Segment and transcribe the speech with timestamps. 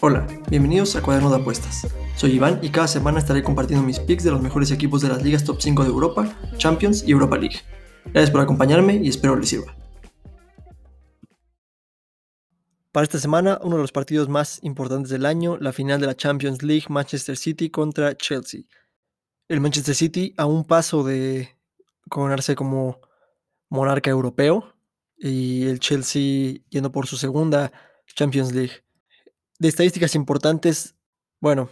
[0.00, 1.86] Hola, bienvenidos a Cuaderno de Apuestas.
[2.16, 5.22] Soy Iván y cada semana estaré compartiendo mis picks de los mejores equipos de las
[5.22, 7.56] ligas top 5 de Europa, Champions y Europa League.
[8.06, 9.74] Gracias por acompañarme y espero les sirva.
[12.92, 16.16] Para esta semana, uno de los partidos más importantes del año, la final de la
[16.16, 18.62] Champions League Manchester City contra Chelsea.
[19.48, 21.56] El Manchester City a un paso de
[22.08, 23.00] coronarse como
[23.68, 24.77] monarca europeo
[25.18, 27.72] y el Chelsea yendo por su segunda
[28.06, 28.84] Champions League
[29.58, 30.96] de estadísticas importantes,
[31.40, 31.68] bueno,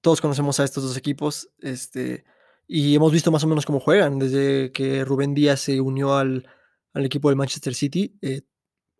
[0.00, 2.24] todos conocemos a estos dos equipos, este,
[2.66, 6.46] y hemos visto más o menos cómo juegan desde que Rubén Díaz se unió al,
[6.94, 8.16] equipo del Manchester City.
[8.22, 8.42] Eh,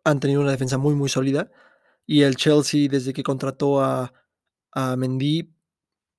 [0.03, 1.49] han tenido una defensa muy, muy sólida.
[2.05, 4.13] Y el Chelsea, desde que contrató a,
[4.71, 5.55] a Mendy,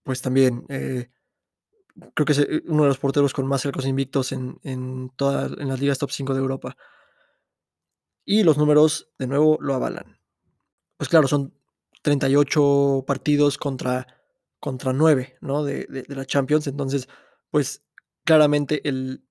[0.02, 1.10] pues también eh,
[2.14, 5.52] creo que es eh, uno de los porteros con más cercos invictos en, en, todas,
[5.58, 6.76] en las ligas top 5 de Europa.
[8.26, 10.18] Y los números, de nuevo, lo avalan.
[10.98, 11.54] Pues claro, son
[12.02, 14.06] 38 partidos contra,
[14.60, 15.64] contra 9 ¿no?
[15.64, 16.66] de, la Champions.
[16.66, 17.08] Entonces,
[17.50, 17.84] pues
[18.24, 19.24] claramente el,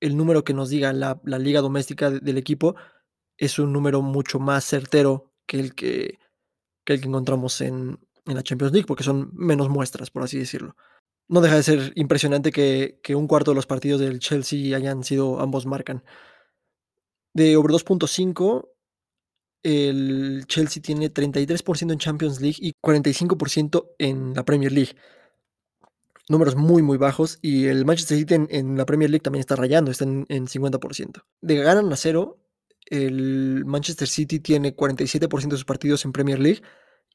[0.00, 2.74] el número que nos diga la, liga doméstica del equipo
[3.38, 6.18] es un número mucho más certero que el que,
[6.84, 10.74] que encontramos en, la Champions League, porque son menos muestras, por así decirlo.
[11.28, 15.04] No deja de ser impresionante que, que un cuarto de los partidos del Chelsea hayan
[15.04, 16.02] sido ambos marcan.
[17.36, 18.70] De over 2.5,
[19.62, 24.96] el Chelsea tiene 33% en Champions League y 45% en la Premier League.
[26.30, 27.38] Números muy, muy bajos.
[27.42, 31.24] Y el Manchester City en, la Premier League también está rayando, está en, 50%.
[31.42, 32.38] De ganan a cero,
[32.86, 36.62] el Manchester City tiene 47% de sus partidos en Premier League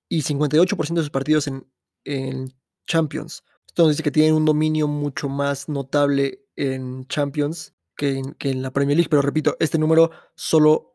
[0.08, 2.54] y 58% de sus partidos en,
[2.86, 3.44] Champions.
[3.66, 8.62] Esto nos dice que tienen un dominio mucho más notable en Champions que que en
[8.62, 9.10] la Premier League.
[9.10, 10.92] Pero repito, este número solo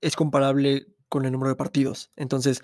[0.00, 2.10] es comparable con el número de partidos.
[2.16, 2.62] Entonces,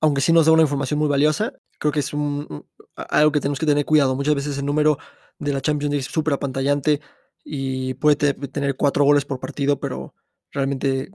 [0.00, 3.58] aunque sí nos da una información muy valiosa, creo que es un, algo que tenemos
[3.58, 4.16] que tener cuidado.
[4.16, 4.98] Muchas veces el número
[5.38, 7.00] de la Champions League es súper apantallante
[7.44, 10.14] y puede tener cuatro goles por partido, pero
[10.50, 11.10] realmente,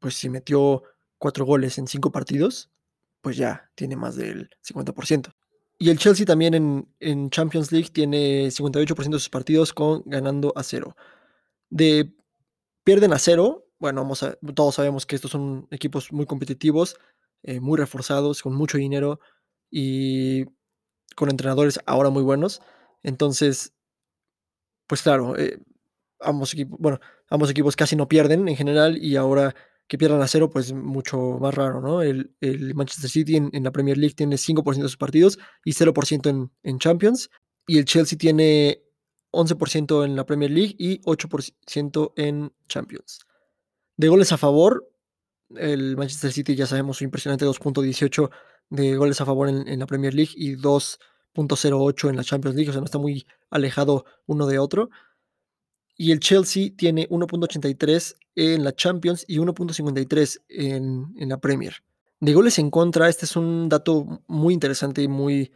[0.00, 0.82] pues si metió
[1.18, 2.70] cuatro goles en cinco partidos,
[3.22, 5.32] pues ya tiene más del 50%.
[5.78, 10.52] Y el Chelsea también en, en Champions League tiene 58% de sus partidos con ganando
[10.56, 10.96] a cero.
[11.74, 12.14] De
[12.84, 14.08] pierden a cero, bueno,
[14.54, 16.96] todos sabemos que estos son equipos muy competitivos,
[17.42, 19.18] eh, muy reforzados, con mucho dinero
[19.72, 20.44] y
[21.16, 22.62] con entrenadores ahora muy buenos.
[23.02, 23.74] Entonces,
[24.86, 25.58] pues claro, eh,
[26.20, 29.56] ambos equipos, bueno, ambos equipos casi no pierden en general y ahora
[29.88, 32.02] que pierdan a cero, pues mucho más raro, ¿no?
[32.02, 32.36] El,
[32.76, 36.78] Manchester City en, la Premier League tiene 5% de sus partidos y 0% en, en
[36.78, 37.30] Champions.
[37.66, 38.83] Y el Chelsea tiene
[39.34, 43.20] 11% en la Premier League y 8% en Champions.
[43.96, 44.90] De goles a favor,
[45.56, 48.30] el Manchester City ya sabemos su impresionante 2.18
[48.70, 52.72] de goles a favor en, la Premier League y 2.08 en la Champions League, o
[52.72, 54.90] sea, no está muy alejado uno de otro.
[55.96, 61.84] Y el Chelsea tiene 1.83 en la Champions y 1.53 en, en la Premier.
[62.18, 65.52] De goles en contra, este es un dato muy interesante y muy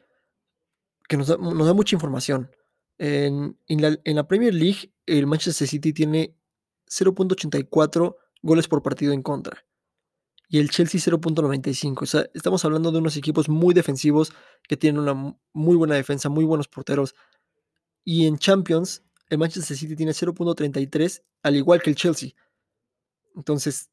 [1.08, 2.50] que nos da, mucha información.
[2.98, 6.34] En, la, Premier League, el Manchester City tiene
[6.88, 9.64] 0.84 goles por partido en contra.
[10.48, 12.02] Y el Chelsea 0.95.
[12.02, 14.32] O sea, estamos hablando de unos equipos muy defensivos
[14.66, 17.14] que tienen una muy buena defensa, muy buenos porteros.
[18.02, 22.30] Y en Champions, el Manchester City tiene 0.33, al igual que el Chelsea.
[23.36, 23.90] Entonces,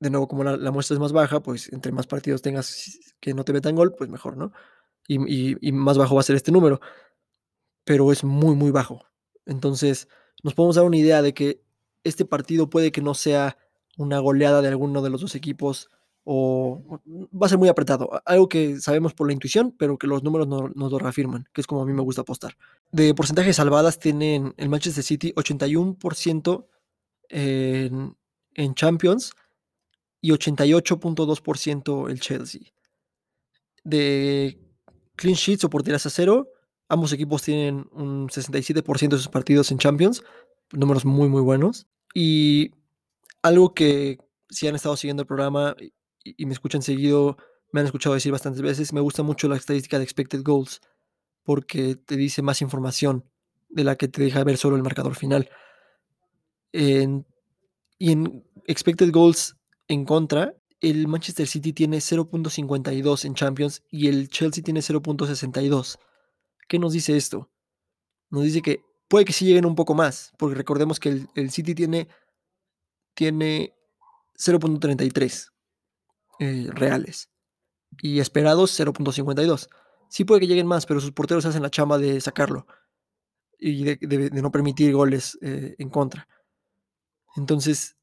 [0.00, 3.44] de nuevo, como la, muestra es más baja, pues entre más partidos tengas que no
[3.44, 4.52] te metan gol, pues mejor, ¿no?
[5.06, 6.80] Y, y más bajo va a ser este número.
[7.84, 9.04] Pero es muy, muy bajo.
[9.46, 10.08] Entonces,
[10.42, 11.62] nos podemos dar una idea de que
[12.04, 13.56] este partido puede que no sea
[13.96, 15.88] una goleada de alguno de los dos equipos
[16.24, 18.22] o va a ser muy apretado.
[18.24, 21.60] Algo que sabemos por la intuición, pero que los números no, nos lo reafirman, que
[21.60, 22.56] es como a mí me gusta apostar.
[22.92, 26.66] De porcentajes salvadas tienen el Manchester City 81%
[27.28, 28.16] en,
[28.54, 29.32] en Champions
[30.20, 32.60] y 88.2% el Chelsea.
[33.82, 34.58] De
[35.16, 36.48] clean sheets o porterías a cero,
[36.90, 40.22] ambos equipos tienen un 67% de sus partidos en Champions,
[40.72, 41.86] números muy muy buenos.
[42.12, 42.72] Y
[43.42, 44.18] algo que
[44.50, 45.76] si han estado siguiendo el programa
[46.24, 47.38] y, me escuchan seguido,
[47.72, 50.80] me han escuchado decir bastantes veces, me gusta mucho la estadística de expected goals
[51.44, 53.24] porque te dice más información
[53.68, 55.48] de la que te deja ver solo el marcador final.
[56.72, 59.56] y en expected goals
[59.86, 65.98] en contra, el Manchester City tiene 0.52 en Champions y el Chelsea tiene 0.62.
[66.70, 67.50] ¿Qué nos dice esto?
[68.30, 71.74] Nos dice que puede que sí lleguen un poco más, porque recordemos que el, City
[71.74, 72.06] tiene
[73.12, 73.74] tiene
[74.38, 75.50] 0.33
[76.38, 77.28] eh, reales
[78.00, 79.68] y esperados 0.52.
[80.10, 82.68] Sí puede que lleguen más, pero sus porteros hacen la chamba de sacarlo
[83.58, 86.28] y de, no permitir goles eh, en contra.
[87.34, 87.96] Entonces,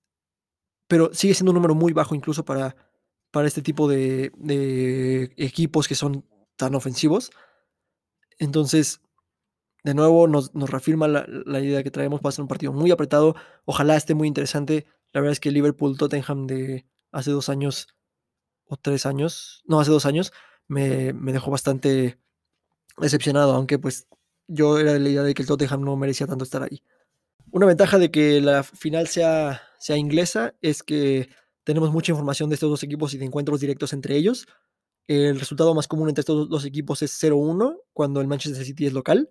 [0.90, 2.76] pero sigue siendo un número muy bajo incluso para,
[3.32, 6.28] para este tipo de, equipos que son
[6.58, 7.32] tan ofensivos.
[8.40, 9.02] Entonces,
[9.84, 12.20] de nuevo, nos, reafirma la, idea que traemos.
[12.20, 13.36] Va a ser un partido muy apretado.
[13.66, 14.86] Ojalá esté muy interesante.
[15.14, 17.88] La verdad es que Liverpool-Tottenham de hace dos años
[18.66, 20.34] o tres años, no, hace dos años,
[20.68, 22.20] me, dejó bastante
[22.98, 24.08] decepcionado, aunque pues
[24.48, 26.84] yo era de la idea de que el Tottenham no merecía tanto estar ahí.
[27.52, 31.30] Una ventaja de que la final sea, sea inglesa es que
[31.64, 34.48] tenemos mucha información de estos dos equipos y de encuentros directos entre ellos.
[35.08, 38.94] El resultado más común entre estos dos equipos es 0-1 cuando el Manchester City es
[38.94, 39.30] local.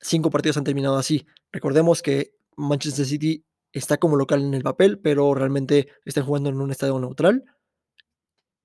[0.00, 1.26] Cinco partidos han terminado así.
[1.50, 6.60] Recordemos que Manchester City está como local en el papel, pero realmente están jugando en
[6.60, 7.44] un estadio neutral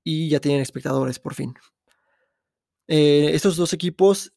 [0.04, 1.54] y ya tienen espectadores por fin.
[2.88, 4.34] Eh, estos dos equipos,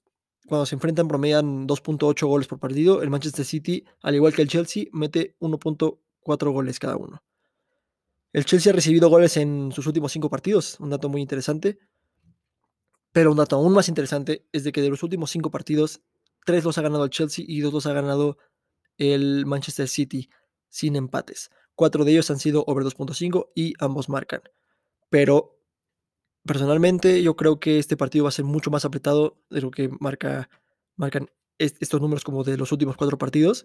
[0.46, 3.02] cuando se enfrentan, promedian 2.8 goles por partido.
[3.02, 7.20] El Manchester City, al igual que el Chelsea, mete 1.4 goles cada uno.
[8.32, 11.78] El Chelsea ha recibido goles en sus últimos cinco partidos, un dato muy interesante.
[13.16, 16.02] Pero un dato aún más interesante es de que de los últimos cinco partidos,
[16.44, 18.36] tres los ha ganado el Chelsea y dos los ha ganado
[18.98, 20.28] el Manchester City
[20.68, 21.50] sin empates.
[21.74, 24.42] Cuatro de ellos han sido over 2.5 y ambos marcan.
[25.08, 25.58] Pero
[26.44, 29.88] Personalmente, yo creo que este partido va a ser mucho más apretado de lo que
[29.98, 30.50] marca,
[30.94, 33.64] marcan estos números como de los últimos cuatro partidos.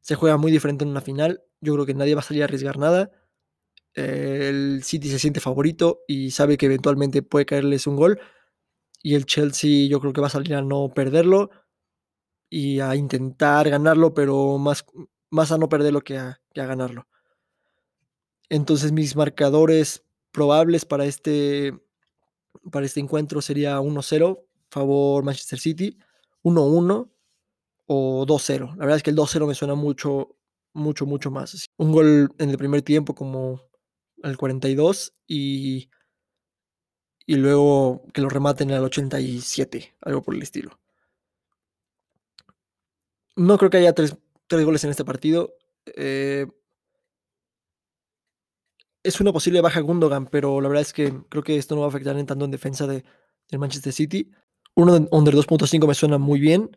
[0.00, 1.44] Se juega muy diferente en una final.
[1.60, 3.12] Yo creo que nadie va a salir a arriesgar nada.
[3.92, 8.18] El City se siente favorito y sabe que eventualmente puede caerles un gol.
[9.02, 11.50] Y el Chelsea yo creo que va a salir a no perderlo
[12.50, 14.84] y a intentar ganarlo, pero más,
[15.30, 17.06] más a no perderlo que a, que a ganarlo.
[18.48, 21.72] Entonces mis marcadores probables para este,
[22.70, 25.98] para este encuentro sería 1-0, favor Manchester City,
[26.42, 27.10] 1-1
[27.86, 28.70] o 2-0.
[28.76, 30.36] La verdad es que el 2-0 me suena mucho,
[30.72, 31.66] mucho, mucho más.
[31.76, 33.62] Un gol en el primer tiempo como
[34.22, 35.90] al 42 y,
[37.26, 40.78] y luego que lo rematen al 87, algo por el estilo.
[43.36, 44.16] No creo que haya tres,
[44.48, 45.54] goles en este partido.
[45.86, 46.46] Eh,
[49.02, 51.86] es una posible baja Gundogan, pero la verdad es que creo que esto no va
[51.86, 53.04] a afectar en tanto en defensa de,
[53.48, 54.30] del Manchester City.
[54.74, 56.76] Uno de under 2.5 me suena muy bien.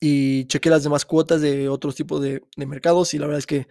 [0.00, 3.68] Y chequé las demás cuotas de otros tipos de, mercados y la verdad es que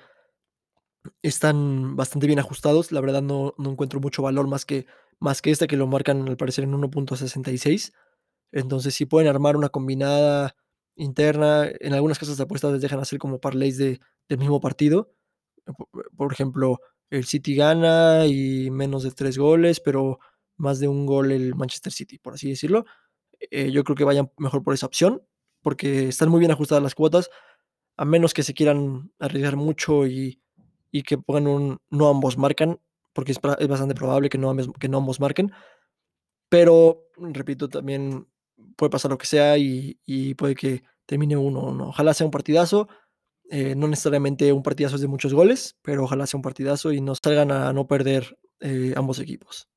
[1.22, 2.92] están bastante bien ajustados.
[2.92, 4.88] La verdad no, no encuentro mucho valor más que,
[5.20, 7.94] más que esta que lo marcan al parecer en 1.66.
[8.52, 10.56] Entonces si pueden armar una combinada
[10.96, 14.00] interna, en algunas casas de apuestas les dejan hacer como parlays de,
[14.30, 15.12] del mismo partido.
[16.16, 16.80] Por ejemplo,
[17.10, 20.20] el City gana y menos de tres goles, pero
[20.58, 22.86] más de un gol el Manchester City, por así decirlo.
[23.52, 25.22] Eh, yo creo que vayan mejor por esa opción,
[25.62, 27.30] porque están muy bien ajustadas las cuotas,
[27.98, 30.40] a menos que se quieran arriesgar mucho y,
[31.06, 32.80] que pongan no ambos marcan,
[33.14, 35.52] porque es, bastante probable que no, ambos, que no ambos marquen.
[36.50, 38.28] Pero, repito, también
[38.76, 41.90] puede pasar lo que sea y, puede que termine uno o no.
[41.90, 42.88] Ojalá sea un partidazo.
[43.50, 47.02] Eh, no necesariamente un partidazo es de muchos goles, pero ojalá sea un partidazo y
[47.02, 49.68] nos salgan a no perder eh, ambos equipos.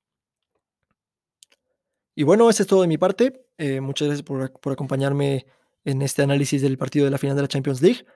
[2.14, 3.46] Y bueno, eso es todo de mi parte.
[3.58, 5.46] Eh, muchas gracias por, acompañarme
[5.84, 8.06] en este análisis del partido de la final de la Champions League.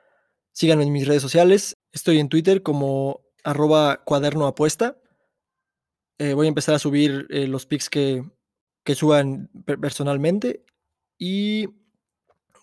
[0.52, 1.76] Síganme en mis redes sociales.
[1.92, 4.47] Estoy en Twitter como arroba cuaderno.
[6.35, 8.25] Voy a empezar a subir los pics que,
[8.85, 10.65] que suban personalmente.
[11.19, 11.69] Y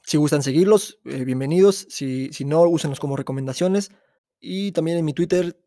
[0.04, 1.86] si gustan seguirlos, eh, bienvenidos.
[1.90, 3.92] Si, si no, úsenlos como recomendaciones.
[4.40, 5.60] Y también en mi Twitter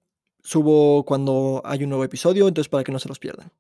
[0.43, 3.53] subo cuando hay un nuevo episodio, entonces para que no se los pierdan.